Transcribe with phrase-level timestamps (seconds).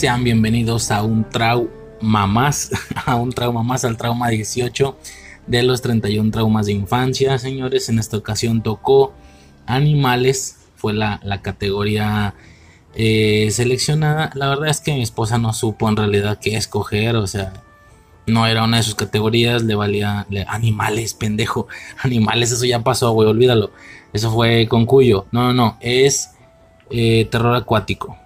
[0.00, 2.70] Sean bienvenidos a un trauma más,
[3.04, 4.96] a un trauma más, al trauma 18
[5.46, 7.90] de los 31 traumas de infancia, señores.
[7.90, 9.12] En esta ocasión tocó
[9.66, 12.32] animales, fue la, categoría
[12.94, 14.30] eh, seleccionada.
[14.32, 17.52] La verdad es que mi esposa no supo en realidad qué escoger, o sea,
[18.26, 21.68] no era una de sus categorías, le valía animales, pendejo,
[22.02, 23.70] animales, eso ya pasó, güey, olvídalo.
[24.14, 25.26] Eso fue con Cuyo.
[25.30, 26.30] No, no, no, es
[26.88, 28.16] eh, terror acuático.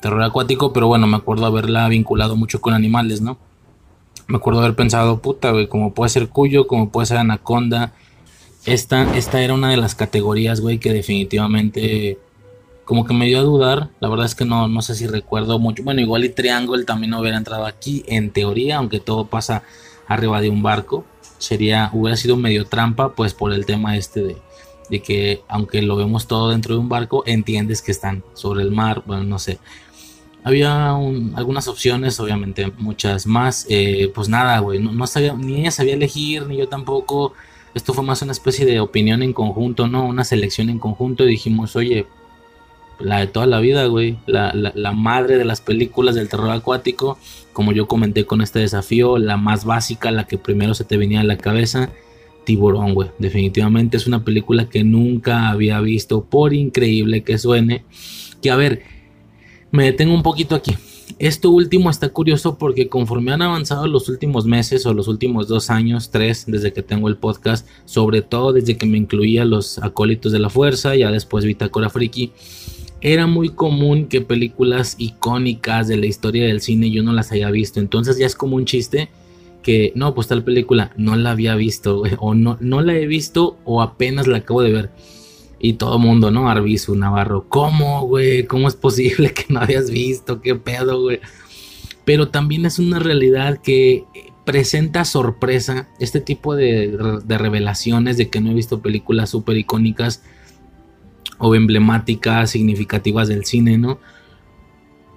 [0.00, 3.38] Terror acuático, pero bueno, me acuerdo haberla vinculado mucho con animales, ¿no?
[4.28, 7.92] Me acuerdo haber pensado, puta, güey, como puede ser Cuyo, como puede ser Anaconda.
[8.66, 12.18] Esta, esta era una de las categorías, güey, que definitivamente
[12.84, 13.90] como que me dio a dudar.
[14.00, 15.82] La verdad es que no, no sé si recuerdo mucho.
[15.82, 19.62] Bueno, igual y Triangle también hubiera entrado aquí en teoría, aunque todo pasa
[20.06, 21.04] arriba de un barco.
[21.38, 24.36] Sería, hubiera sido medio trampa, pues por el tema este de,
[24.90, 28.70] de que aunque lo vemos todo dentro de un barco, entiendes que están sobre el
[28.70, 29.58] mar, bueno, no sé.
[30.48, 30.92] Había
[31.34, 33.66] algunas opciones, obviamente muchas más.
[33.68, 37.34] Eh, pues nada, güey, no, sabía, ni ella sabía elegir, ni yo tampoco.
[37.74, 40.06] Esto fue más una especie de opinión en conjunto, ¿no?
[40.06, 42.06] Una selección en conjunto y dijimos, oye,
[42.98, 44.16] la de toda la vida, güey.
[44.24, 47.18] La, la, madre de las películas del terror acuático.
[47.52, 51.20] Como yo comenté con este desafío, la más básica, la que primero se te venía
[51.20, 51.90] a la cabeza.
[52.46, 53.10] Tiburón, güey.
[53.18, 57.84] Definitivamente es una película que nunca había visto, por increíble que suene.
[58.40, 58.97] Que a ver,
[59.70, 60.74] me detengo un poquito aquí.
[61.18, 65.70] Esto último está curioso porque conforme han avanzado los últimos meses o los últimos dos
[65.70, 70.32] años, tres, desde que tengo el podcast, sobre todo desde que me incluía los acólitos
[70.32, 72.32] de la fuerza, ya después Bitácora Friki,
[73.00, 77.50] era muy común que películas icónicas de la historia del cine yo no las haya
[77.50, 77.80] visto.
[77.80, 79.08] Entonces ya es como un chiste
[79.62, 83.56] que, no, pues tal película no la había visto, o no, no la he visto,
[83.64, 84.90] o apenas la acabo de ver.
[85.60, 86.48] Y todo el mundo, ¿no?
[86.48, 88.46] Arbizu, Navarro, ¿cómo, güey?
[88.46, 90.40] ¿Cómo es posible que no hayas visto?
[90.40, 91.20] ¿Qué pedo, güey?
[92.04, 94.04] Pero también es una realidad que
[94.44, 100.22] presenta sorpresa este tipo de, de revelaciones de que no he visto películas súper icónicas
[101.38, 103.98] o emblemáticas, significativas del cine, ¿no?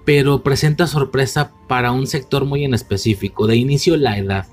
[0.04, 3.46] Pero presenta sorpresa para un sector muy en específico.
[3.46, 4.46] De inicio la edad,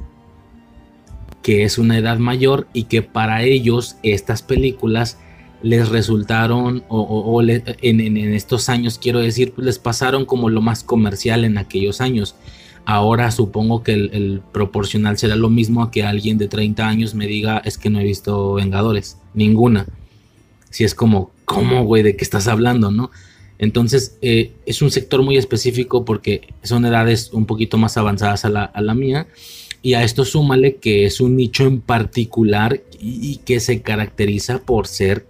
[1.42, 5.18] que es una edad mayor y que para ellos estas películas
[5.62, 11.46] les resultaron, o, en, estos años quiero decir, pues les pasaron como lo más comercial
[11.46, 12.36] en aquellos años.
[12.86, 17.28] Ahora supongo que el, proporcional será lo mismo a que alguien de 30 años me
[17.28, 19.86] diga es que no he visto Vengadores, ninguna.
[20.70, 22.04] Si es como, ¿cómo, güey?
[22.04, 23.12] ¿De qué estás hablando, no?
[23.60, 28.50] Entonces, eh, es un sector muy específico porque son edades un poquito más avanzadas a
[28.50, 29.28] la, mía.
[29.82, 34.88] Y a esto súmale que es un nicho en particular y, que se caracteriza por
[34.88, 35.26] ser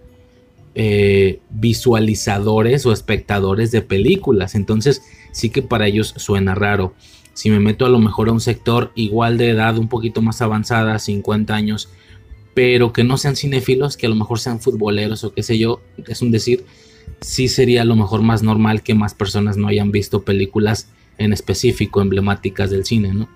[0.82, 4.54] eh, visualizadores o espectadores de películas.
[4.54, 6.94] Entonces, sí que para ellos suena raro.
[7.34, 10.40] Si me meto a lo mejor a un sector igual de edad, un poquito más
[10.40, 11.90] avanzada, 50 años,
[12.54, 15.82] pero que no sean cinéfilos, que a lo mejor sean futboleros o qué sé yo,
[16.06, 16.64] es un decir,
[17.20, 21.34] sí sería a lo mejor más normal que más personas no hayan visto películas en
[21.34, 23.28] específico emblemáticas del cine, ¿no?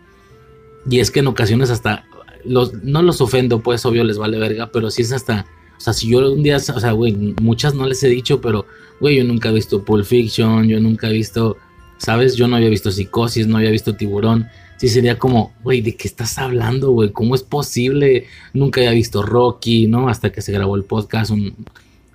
[0.88, 2.06] Y es que en ocasiones hasta,
[2.46, 5.44] no los ofendo, pues obvio les vale verga, pero sí es hasta,
[5.76, 8.66] o sea, si yo un día, o sea, güey, muchas no les he dicho, pero,
[9.00, 11.56] güey, yo nunca he visto Pulp Fiction, yo nunca he visto,
[11.98, 12.36] ¿sabes?
[12.36, 16.08] Yo no había visto Psicosis, no había visto Tiburón sí sería como, güey, ¿de qué
[16.08, 17.10] estás hablando, güey?
[17.10, 18.26] ¿Cómo es posible?
[18.52, 20.08] Nunca había visto Rocky, ¿no?
[20.08, 21.32] Hasta que se grabó el podcast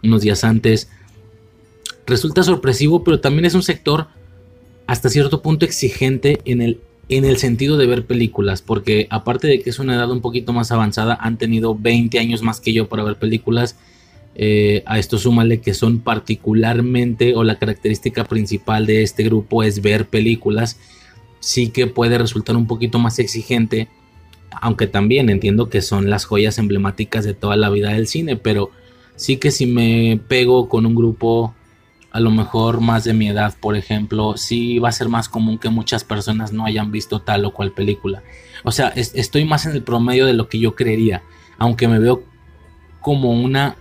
[0.03, 0.89] unos días antes.
[2.06, 4.07] Resulta sorpresivo, pero también es un sector
[4.88, 9.61] hasta cierto punto exigente en el, en el sentido de ver películas, porque aparte de
[9.61, 12.88] que es una edad un poquito más avanzada, han tenido 20 años más que yo
[12.88, 13.75] para ver películas.
[14.35, 19.81] Eh, a esto súmale que son particularmente, o la característica principal de este grupo es
[19.81, 20.77] ver películas
[21.39, 23.88] sí que puede resultar un poquito más exigente,
[24.61, 28.71] aunque también entiendo que son las joyas emblemáticas de toda la vida del cine, pero
[29.15, 31.53] sí que si me pego con un grupo
[32.11, 35.57] a lo mejor más de mi edad, por ejemplo, sí va a ser más común
[35.57, 38.23] que muchas personas no hayan visto tal o cual película.
[38.63, 41.23] O sea, estoy más en el promedio de lo que yo creería,
[41.57, 42.23] aunque me veo
[43.00, 43.75] como una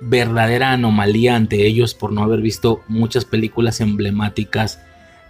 [0.00, 4.80] verdadera anomalía ante ellos por no haber visto muchas películas emblemáticas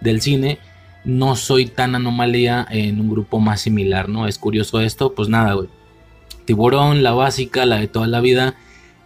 [0.01, 0.59] del cine
[1.07, 4.27] no soy tan anomalía en un grupo más similar, ¿no?
[4.27, 5.69] Es curioso esto, pues nada, güey.
[6.43, 8.55] Tiburón, la básica, la de toda la vida,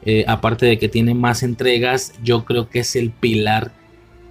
[0.06, 3.72] eh, aparte de que tiene más entregas, yo creo que es el pilar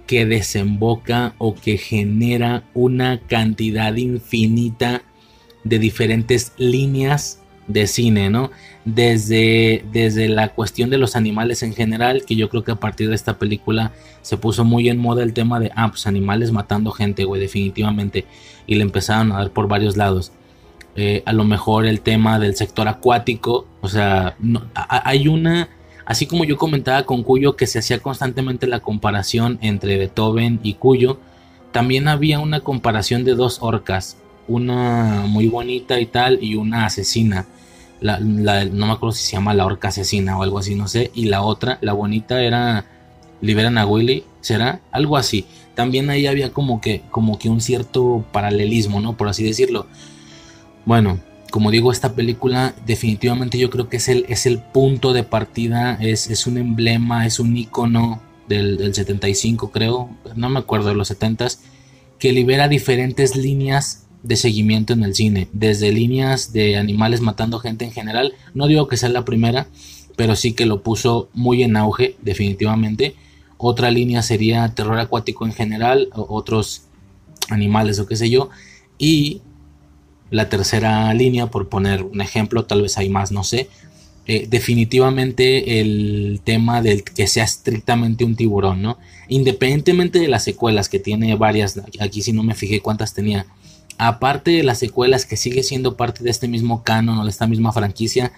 [0.07, 5.03] que desemboca o que genera una cantidad infinita
[5.63, 8.51] de diferentes líneas de cine, ¿no?
[8.83, 13.09] Desde, desde la cuestión de los animales en general, que yo creo que a partir
[13.09, 16.91] de esta película se puso muy en moda el tema de, ah, pues animales matando
[16.91, 18.25] gente, güey, definitivamente.
[18.67, 20.33] Y le empezaron a dar por varios lados.
[20.95, 24.35] Eh, a lo mejor el tema del sector acuático, o sea,
[24.73, 25.69] hay una,
[26.05, 30.73] así como yo comentaba con Cuyo que se hacía constantemente la comparación entre Beethoven y
[30.73, 31.19] Cuyo,
[31.71, 34.17] también había una comparación de dos orcas,
[34.47, 37.45] una muy bonita y tal y una asesina.
[38.01, 41.11] La, no me acuerdo si se llama la orca asesina o algo así, no sé.
[41.13, 42.85] Y la otra, la bonita era
[43.41, 44.81] Liberan a Willy, ¿será?
[44.91, 45.45] Algo así.
[45.75, 49.15] También ahí había como que, como que un cierto paralelismo, ¿no?
[49.15, 49.85] Por así decirlo.
[50.85, 51.19] Bueno,
[51.51, 55.97] como digo, esta película definitivamente yo creo que es el, es el punto de partida,
[55.99, 60.95] es, es un emblema, es un icono del, del, 75 creo, no me acuerdo de
[60.95, 61.59] los 70s,
[62.19, 67.85] que libera diferentes líneas de seguimiento en el cine, desde líneas de animales matando gente
[67.85, 69.67] en general, no digo que sea la primera,
[70.15, 73.15] pero sí que lo puso muy en auge definitivamente.
[73.57, 76.83] Otra línea sería terror acuático en general, otros
[77.49, 78.49] animales o qué sé yo,
[78.97, 79.41] y
[80.31, 83.69] la tercera línea, por poner un ejemplo, tal vez hay más, no sé,
[84.25, 88.97] eh, definitivamente el tema del que sea estrictamente un tiburón, ¿no?
[89.27, 93.45] Independientemente de las secuelas que tiene varias, aquí si no me fijé cuántas tenía,
[93.97, 97.45] aparte de las secuelas que sigue siendo parte de este mismo canon o de esta
[97.45, 98.31] misma franquicia,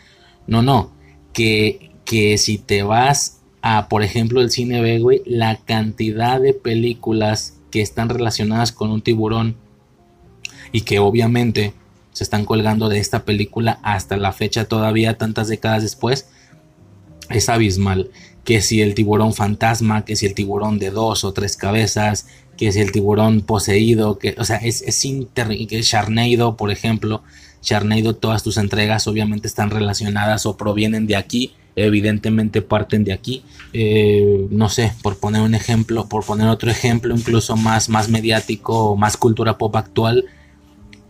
[0.47, 0.91] no, no,
[1.31, 6.53] que, que si te vas a, por ejemplo, el cine B, güey, la cantidad de
[6.53, 9.57] películas que están relacionadas con un tiburón
[10.71, 11.73] y que obviamente
[12.13, 16.27] se están colgando de esta película hasta la fecha todavía tantas décadas después
[17.29, 18.09] es abismal
[18.43, 22.27] que si el tiburón fantasma, que si el tiburón de dos o tres cabezas,
[22.57, 27.23] que es el tiburón poseído, que, o sea, es, es inter, que Sharnado, por ejemplo,
[27.61, 33.43] Sharnado, todas tus entregas obviamente están relacionadas o provienen de aquí, evidentemente parten de aquí.
[33.71, 38.97] Eh, no sé, por poner un ejemplo, por poner otro ejemplo, incluso más, más mediático,
[38.97, 40.25] más cultura pop actual,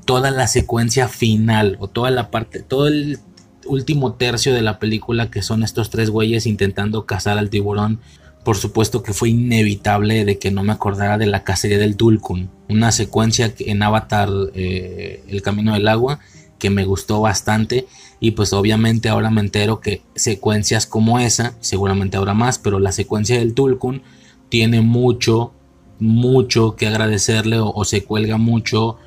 [0.06, 3.20] toda la secuencia final o toda la parte, todo el
[3.66, 8.00] último tercio de la película que son estos tres güeyes intentando cazar al tiburón
[8.44, 12.50] por supuesto que fue inevitable de que no me acordara de la cacería del Tulkun,
[12.68, 16.20] una secuencia en Avatar eh, El Camino del Agua
[16.60, 17.88] que me gustó bastante
[18.20, 22.92] y pues obviamente ahora me entero que secuencias como esa, seguramente habrá más, pero la
[22.92, 24.02] secuencia del Tulkun
[24.50, 25.54] tiene mucho,
[26.00, 28.98] mucho que agradecerle o, se cuelga mucho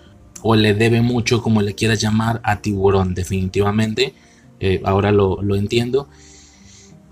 [0.43, 4.14] o le debe mucho, como le quieras llamar, a Tiburón, definitivamente.
[4.61, 6.09] Eh, ahora lo, lo entiendo.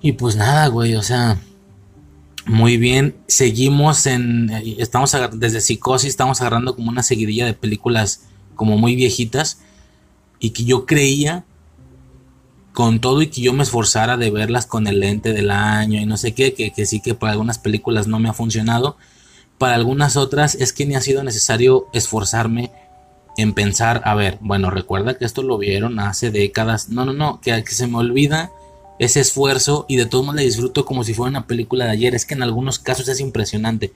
[0.00, 1.38] Y pues nada, güey, o sea,
[2.46, 8.76] muy bien, seguimos en, estamos desde Psicosis, estamos agarrando como una seguidilla de películas como
[8.76, 9.60] muy viejitas
[10.38, 11.46] y que yo creía
[12.74, 16.06] con todo y que yo me esforzara de verlas con el lente del año y
[16.06, 18.98] no sé qué, que, que sí que para algunas películas no me ha funcionado,
[19.56, 22.72] para algunas otras es que ni ha sido necesario esforzarme
[23.36, 27.40] en pensar, a ver, bueno, recuerda que esto lo vieron hace décadas, no, no, no,
[27.40, 28.52] que, que se me olvida
[28.98, 32.14] ese esfuerzo y de todos modos la disfruto como si fuera una película de ayer.
[32.14, 33.92] Es que en algunos casos es impresionante.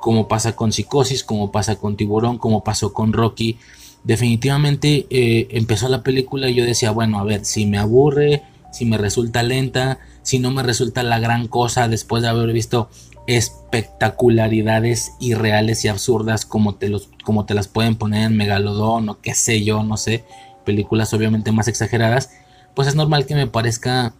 [0.00, 3.58] Como pasa con Psicosis, como pasa con Tiburón, como pasó con Rocky.
[4.04, 8.84] Definitivamente eh, empezó la película y yo decía, bueno, a ver, si me aburre, si
[8.84, 12.88] me resulta lenta, si no me resulta la gran cosa después de haber visto
[13.26, 19.20] espectacularidades irreales y absurdas como te, los, como te las pueden poner en Megalodón o
[19.20, 20.24] qué sé yo, no sé,
[20.64, 22.30] películas obviamente más exageradas
[22.74, 24.14] pues es normal que me parezca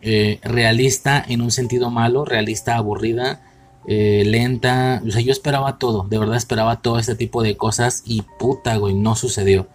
[0.00, 3.42] eh, realista en un sentido malo, realista aburrida,
[3.86, 5.02] eh, lenta.
[5.06, 8.76] O sea, yo esperaba todo, de verdad esperaba todo este tipo de cosas y puta,
[8.76, 9.68] güey, no sucedió.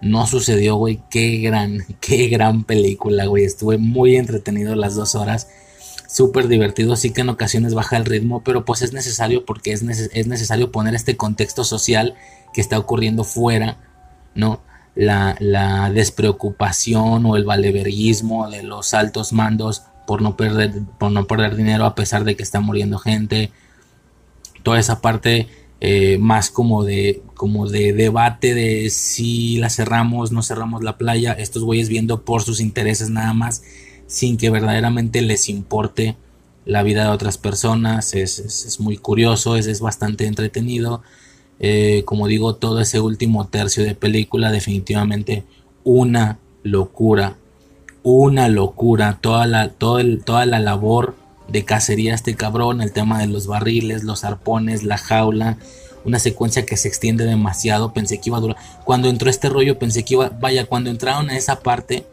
[0.00, 1.00] No sucedió, güey.
[1.10, 3.44] Qué gran, qué gran película, güey.
[3.44, 5.48] Estuve muy entretenido las dos horas.
[6.08, 6.96] Súper divertido.
[6.96, 10.72] Sí que en ocasiones baja el ritmo, pero pues es necesario porque es, es necesario
[10.72, 12.16] poner este contexto social
[12.52, 13.78] que está ocurriendo fuera,
[14.34, 14.62] ¿no?
[14.98, 21.54] la, despreocupación o el valeverguismo de los altos mandos por no perder, por no perder
[21.54, 23.52] dinero a pesar de que está muriendo gente.
[24.62, 25.46] Toda esa parte
[25.80, 31.32] eh, más como de, como de debate de si la cerramos, no cerramos la playa.
[31.32, 33.62] Estos güeyes viendo por sus intereses nada más
[34.08, 36.16] sin que verdaderamente les importe
[36.64, 38.14] la vida de otras personas.
[38.14, 41.02] Es, muy curioso, es, es bastante entretenido.
[41.60, 45.44] Eh, como digo, todo ese último tercio de película, definitivamente
[45.84, 47.36] una locura.
[48.02, 49.18] Una locura.
[49.20, 51.14] Toda la, toda la labor
[51.48, 55.58] de cacería este cabrón, el tema de los barriles, los arpones, la jaula.
[56.04, 58.56] una secuencia que se extiende demasiado, pensé que iba a durar.
[58.84, 62.06] Cuando entró este rollo pensé que iba, vaya, cuando entraron a esa parte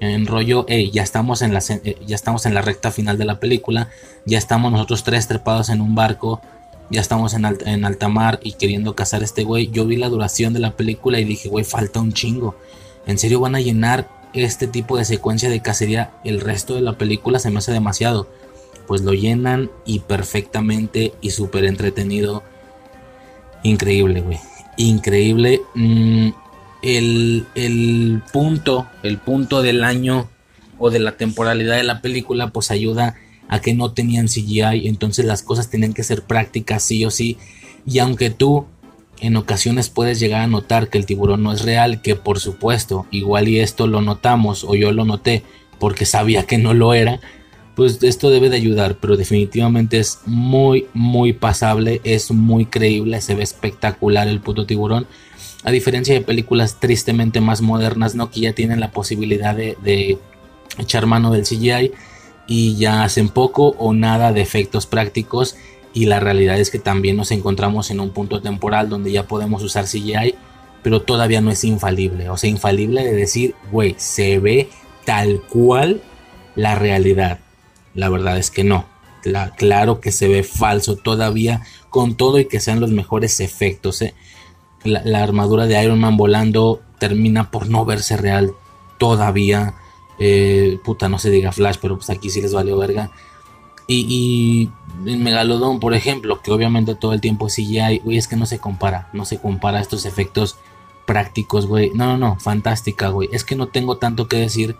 [0.00, 3.26] en rollo, hey, ya estamos en la eh, ya estamos en la recta final de
[3.26, 3.90] la película,
[4.24, 6.40] ya estamos nosotros tres trepados en un barco,
[6.90, 9.70] ya estamos en, en alta mar y queriendo cazar a este güey.
[9.70, 12.56] Yo vi la duración de la película y dije, güey, falta un chingo.
[13.06, 16.10] ¿En serio van a llenar este tipo de secuencia de cacería?
[16.24, 18.26] El resto de la película se me hace demasiado.
[18.86, 22.42] Pues lo llenan y perfectamente y súper entretenido.
[23.62, 24.40] Increíble, güey.
[24.76, 25.60] Increíble.
[25.74, 26.30] Mm,
[26.82, 30.28] el, el punto, el punto del año
[30.78, 33.16] o de la temporalidad de la película, pues ayuda
[33.48, 37.36] a que no tenían CGI, entonces las cosas tenían que ser prácticas sí o sí.
[37.84, 38.66] Y aunque tú
[39.20, 43.06] en ocasiones puedes llegar a notar que el tiburón no es real, que por supuesto,
[43.10, 45.42] igual y esto lo notamos o yo lo noté
[45.78, 47.20] porque sabía que no lo era,
[47.74, 53.34] pues esto debe de ayudar, pero definitivamente es muy, muy pasable, es muy creíble, se
[53.34, 55.06] ve espectacular el puto tiburón.
[55.64, 58.30] A diferencia de películas tristemente más modernas, ¿no?
[58.30, 60.18] Que ya tienen la posibilidad de,
[60.78, 61.92] echar mano del CGI
[62.46, 65.56] y ya hacen poco o nada de efectos prácticos
[65.92, 69.62] y la realidad es que también nos encontramos en un punto temporal donde ya podemos
[69.62, 70.36] usar CGI,
[70.82, 72.30] pero todavía no es infalible.
[72.30, 74.70] O sea, infalible de decir, güey, se ve
[75.04, 76.00] tal cual
[76.54, 77.40] la realidad.
[77.94, 78.86] La verdad es que no.
[79.56, 84.00] claro que se ve falso todavía con todo y que sean los mejores efectos.
[84.02, 84.14] ¿eh?
[84.84, 88.54] La, armadura de Iron Man volando termina por no verse real
[88.98, 89.74] todavía.
[90.18, 93.10] Eh, puta, no se diga Flash, pero pues aquí sí les valió verga.
[93.86, 94.70] Y,
[95.04, 98.46] y Megalodon, por ejemplo, que obviamente todo el tiempo es CGI, güey, es que no
[98.46, 100.56] se compara, no se compara estos efectos
[101.10, 101.90] prácticos, güey.
[101.92, 103.28] No, no, no, fantástica, güey.
[103.32, 104.76] Es que no tengo tanto que decir.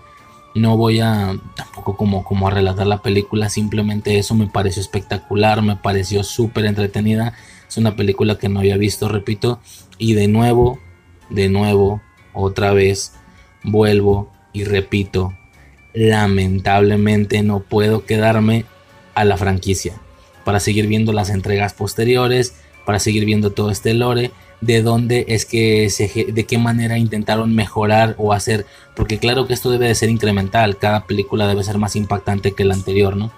[0.54, 5.62] No voy a tampoco como, como a relatar la película, simplemente eso me pareció espectacular,
[5.62, 7.34] me pareció súper entretenida.
[7.68, 9.60] Es una película que no había visto, repito.
[10.00, 10.80] Y de nuevo,
[11.28, 12.00] de nuevo,
[12.32, 13.12] otra vez,
[13.62, 15.34] vuelvo y repito,
[15.92, 18.64] lamentablemente no puedo quedarme
[19.14, 20.00] a la franquicia
[20.42, 22.54] para seguir viendo las entregas posteriores,
[22.86, 24.30] para seguir viendo todo este lore,
[24.62, 28.64] de dónde es que se, de qué manera intentaron mejorar o hacer,
[28.96, 32.64] porque claro que esto debe de ser incremental, cada película debe ser más impactante que
[32.64, 33.30] la anterior, ¿no?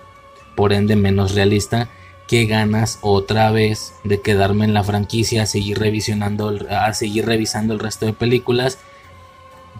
[0.54, 1.88] Por ende menos realista.
[2.28, 7.74] ¿Qué ganas otra vez de quedarme en la franquicia a seguir revisionando, a seguir revisando
[7.74, 8.78] el resto de películas?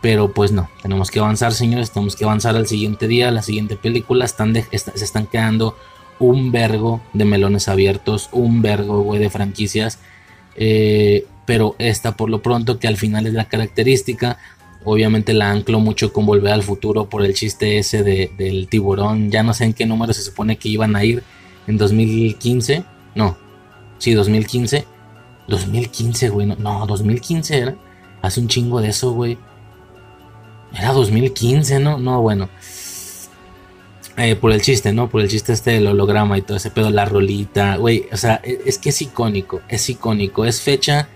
[0.03, 1.93] Pero pues no, tenemos que avanzar, señores.
[1.93, 4.25] Tenemos que avanzar al siguiente día, la siguiente película.
[4.25, 5.77] Están se están quedando
[6.19, 9.99] un vergo de melones abiertos, un vergo, de franquicias.
[10.57, 14.39] Eh, pero esta, por lo pronto, que al final es la característica.
[14.85, 19.31] Obviamente la anclo mucho con Volver al Futuro por el chiste ese del tiburón.
[19.31, 21.23] Ya no sé en qué número se supone que iban a ir.
[21.66, 22.85] En 2015.
[23.14, 23.37] No.
[23.99, 24.87] Sí, 2015.
[25.49, 26.47] 2015, güey.
[26.47, 27.76] No, no 2015 era.
[28.23, 29.38] Hace un chingo de eso, güey.
[30.75, 31.99] Era 2015, ¿no?
[31.99, 32.49] No, bueno.
[34.16, 35.09] Eh, por el chiste, ¿no?
[35.09, 38.42] Por el chiste este del holograma y todo ese pedo, la rolita, güey, o sea,
[38.45, 41.09] e, es, que es icónico, es icónico, es fecha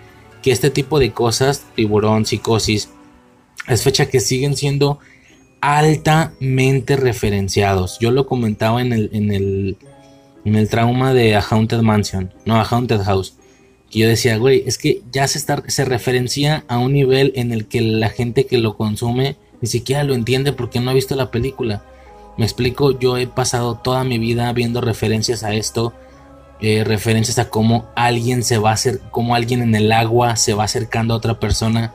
[0.43, 2.89] que este tipo de cosas, tiburón, psicosis,
[3.69, 4.99] es fecha que siguen siendo
[5.61, 7.99] altamente referenciados.
[7.99, 9.77] Yo lo comentaba en el, en el,
[10.47, 13.35] en el trauma de A Haunted Mansion, no, A Haunted House.
[13.91, 17.53] Que yo decía, güey, es que ya se, está, se referencia a un nivel en
[17.53, 21.17] el que la gente que lo consume ni siquiera lo entiende porque no ha visto
[21.17, 21.83] la película.
[22.37, 25.93] Me explico, yo he pasado toda mi vida viendo referencias a esto,
[26.61, 30.55] eh, referencias a cómo alguien se va a hacer, cómo alguien en el agua se
[30.55, 31.93] va acercando a otra persona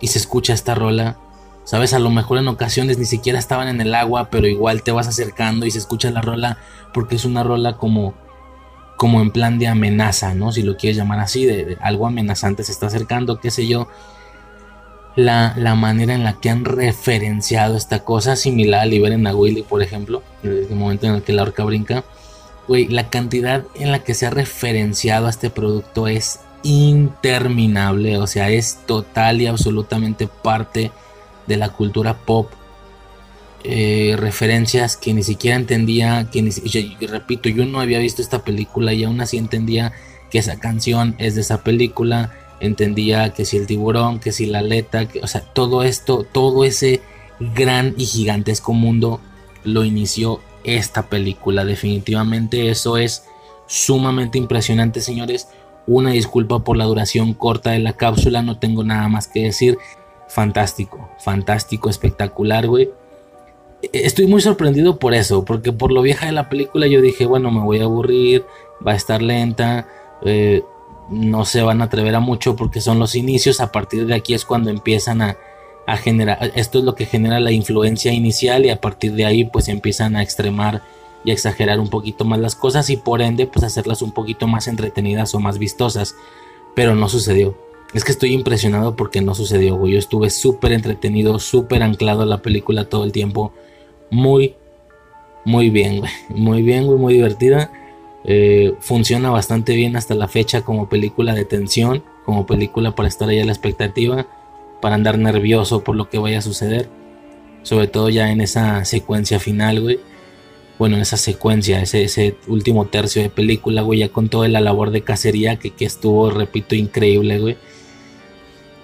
[0.00, 1.18] y se escucha esta rola.
[1.64, 4.92] Sabes, a lo mejor en ocasiones ni siquiera estaban en el agua, pero igual te
[4.92, 6.58] vas acercando y se escucha la rola
[6.92, 8.14] porque es una rola como
[8.96, 10.52] como en plan de amenaza, ¿no?
[10.52, 13.88] Si lo quieres llamar así, de algo amenazante se está acercando, qué sé yo
[15.16, 19.82] la, manera en la que han referenciado esta cosa, similar a Liberen a Willy, por
[19.82, 22.04] ejemplo, en el momento en el que la orca brinca.
[22.66, 28.26] Güey, la cantidad en la que se ha referenciado a este producto es interminable, o
[28.26, 30.90] sea, es total y absolutamente parte
[31.46, 32.50] de la cultura pop.
[33.66, 36.50] Eh, referencias que ni siquiera entendía, que ni,
[37.06, 39.92] repito, yo no había visto esta película y aún así entendía
[40.30, 44.60] que esa canción es de esa película entendía que si el tiburón, que si la
[44.60, 47.00] aleta, que, o sea, todo esto, todo ese
[47.54, 49.20] gran y gigantesco mundo
[49.64, 51.64] lo inició esta película.
[51.64, 53.24] Definitivamente eso es
[53.66, 55.48] sumamente impresionante, señores.
[55.86, 59.78] Una disculpa por la duración corta de la cápsula, no tengo nada más que decir.
[60.34, 62.90] Fantástico, fantástico, espectacular, güey.
[63.92, 67.52] Estoy muy sorprendido por eso, porque por lo vieja de la película yo dije, bueno,
[67.52, 68.44] me voy a aburrir,
[68.84, 69.86] va a estar lenta.
[70.24, 70.64] Eh,
[71.08, 73.60] no se van a atrever a mucho porque son los inicios.
[73.60, 75.36] A partir de aquí es cuando empiezan a,
[75.98, 79.68] generar, esto es lo que genera la influencia inicial y a partir de ahí pues
[79.68, 80.82] empiezan a extremar
[81.24, 84.66] y exagerar un poquito más las cosas y por ende pues hacerlas un poquito más
[84.66, 86.16] entretenidas o más vistosas.
[86.74, 87.54] Pero no sucedió.
[87.94, 89.92] Es que estoy impresionado porque no sucedió, güey.
[89.92, 93.52] Yo estuve súper entretenido, súper anclado a la película todo el tiempo.
[94.10, 94.56] Muy,
[95.44, 96.10] muy bien, güey.
[96.28, 97.70] Muy bien, güey, muy divertida.
[98.24, 103.28] Eh, funciona bastante bien hasta la fecha como película de tensión, como película para estar
[103.28, 104.26] ahí a la expectativa,
[104.80, 106.88] para andar nervioso por lo que vaya a suceder.
[107.62, 110.00] Sobre todo ya en esa secuencia final, güey.
[110.80, 114.60] Bueno, en esa secuencia, ese, ese último tercio de película, güey, ya con toda la
[114.60, 117.56] labor de cacería que, que estuvo, repito, increíble, güey.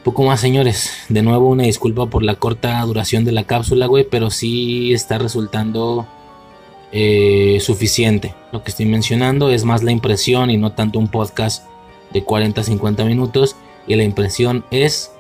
[0.05, 0.93] Poco más, señores.
[1.11, 5.19] De nuevo, una disculpa por la corta duración de la cápsula, güey, pero sí está
[5.19, 6.07] resultando
[6.91, 8.35] eh, suficiente.
[8.51, 11.67] Lo que estoy mencionando es más la impresión y no tanto un podcast
[12.13, 13.57] de 40-50 minutos.
[13.87, 15.13] Y la impresión es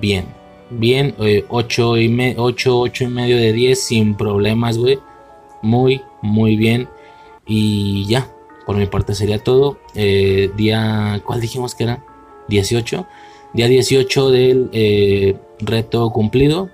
[0.00, 0.26] bien.
[0.70, 1.14] Bien,
[1.48, 4.98] 8, eh, y 8, 8 y medio de 10 sin problemas, güey.
[5.60, 6.88] Muy, muy bien.
[7.46, 8.28] Y ya,
[8.64, 9.78] por mi parte sería todo.
[9.94, 12.02] Eh, día, ¿cuál dijimos que era?
[12.48, 13.06] 18.
[13.52, 16.70] Día 18 del eh, reto cumplido.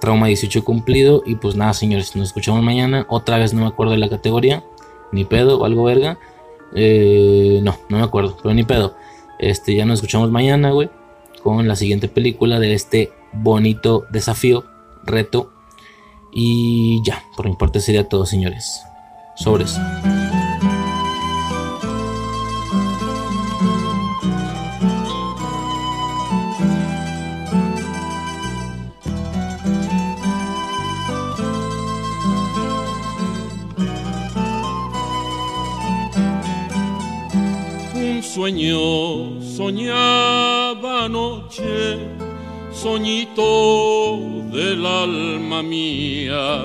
[0.00, 1.22] Trauma 18 cumplido.
[1.24, 3.06] Y pues nada, señores, nos escuchamos mañana.
[3.08, 4.64] Otra vez no me acuerdo de la categoría.
[5.12, 6.18] Ni pedo o algo verga.
[6.74, 8.94] Eh, no, no me acuerdo, pero ni pedo.
[9.38, 10.90] Este, ya nos escuchamos mañana, güey.
[11.42, 14.64] Con la siguiente película de este bonito desafío,
[15.04, 15.52] reto.
[16.32, 18.82] Y ya, por mi parte sería todo, señores.
[19.36, 19.78] Sobres.
[39.56, 41.98] Soñaba anoche,
[42.72, 46.62] soñito del alma mía,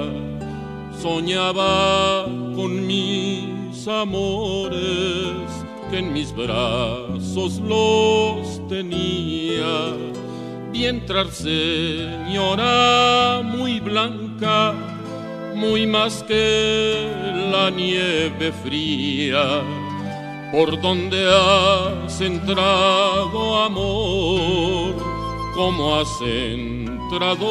[1.02, 5.43] soñaba con mis amores
[5.89, 9.93] que en mis brazos los tenía.
[10.72, 14.74] Vi entrar señora muy blanca,
[15.54, 17.12] muy más que
[17.52, 19.83] la nieve fría
[20.53, 24.93] por donde has entrado amor,
[25.55, 27.47] como has entrado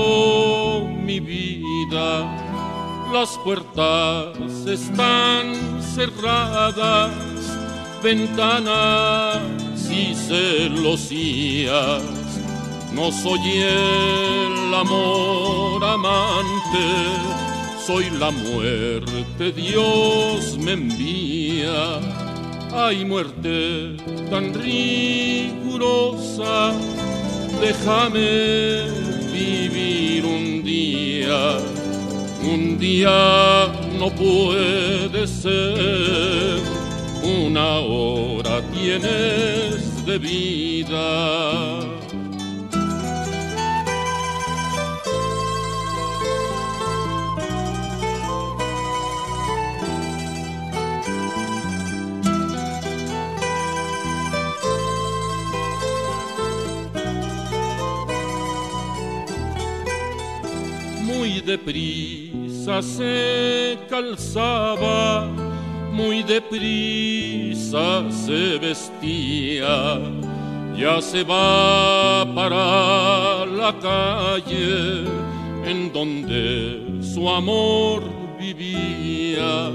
[0.87, 2.33] mi vida.
[3.13, 4.39] Las puertas
[4.69, 7.11] están cerradas,
[8.05, 9.41] ventanas
[9.91, 12.03] y celosías.
[12.95, 16.87] No soy el amor amante,
[17.85, 22.12] soy la muerte, Dios me envía
[22.75, 23.97] Ay, muerte
[24.31, 25.53] tan rigurosa,
[27.61, 28.87] déjame
[29.31, 31.59] vivir un día.
[32.43, 36.61] Un día no puede ser,
[37.23, 42.02] una hora tienes de vida.
[61.53, 65.27] Deprisa se calzaba,
[65.93, 70.01] muy deprisa se vestía,
[70.75, 75.05] ya se va para la calle
[75.71, 78.03] en donde su amor
[78.41, 79.71] vivía.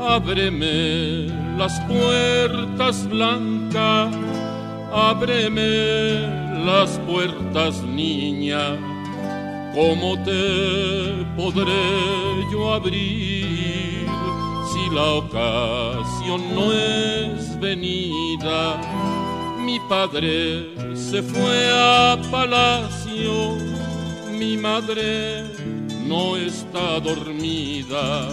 [0.00, 4.16] Ábreme las puertas blancas,
[4.92, 8.97] ábreme las puertas niña
[9.80, 14.04] ¿Cómo te podré yo abrir
[14.72, 18.76] si la ocasión no es venida?
[19.64, 23.54] Mi padre se fue a palacio,
[24.36, 25.44] mi madre
[26.08, 28.30] no está dormida.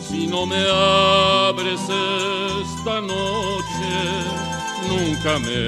[0.00, 0.58] Si no me
[1.48, 3.92] abres esta noche,
[4.90, 5.58] nunca me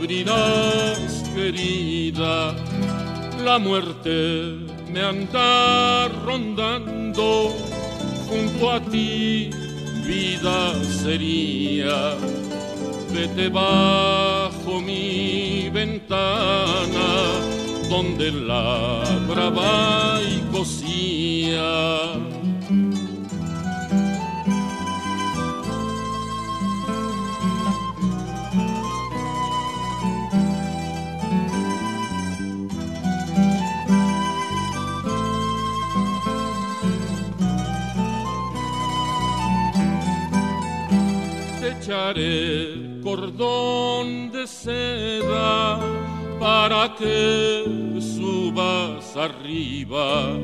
[0.00, 2.56] abrirás, querida
[3.46, 4.56] la muerte
[4.92, 7.54] me anda rondando,
[8.28, 9.50] junto a ti
[10.04, 12.16] vida sería.
[13.14, 17.08] Vete bajo mi ventana,
[17.88, 22.14] donde labraba y cosía
[41.86, 45.78] echaré cordón de seda
[46.40, 47.64] para que
[48.00, 50.36] subas arriba.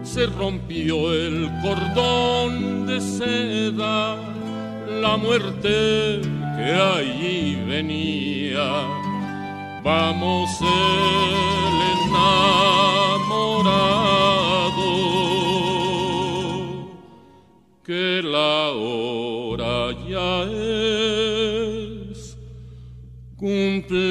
[0.03, 4.15] Se rompió el cordón de seda,
[5.01, 6.21] la muerte
[6.55, 9.10] que allí venía.
[9.83, 12.41] Vamos el enamorado,
[17.83, 22.37] que la hora ya es
[23.37, 24.01] cumplida.